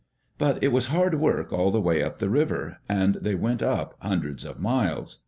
But 0.39 0.63
it 0.63 0.69
was 0.69 0.87
hard 0.87 1.19
work 1.19 1.53
all 1.53 1.69
the 1.69 1.79
way 1.79 2.01
up 2.01 2.17
the 2.17 2.27
river, 2.31 2.77
and 2.89 3.17
they 3.21 3.35
went 3.35 3.61
up 3.61 3.93
hundreds 3.99 4.43
of 4.43 4.59
miles. 4.59 5.19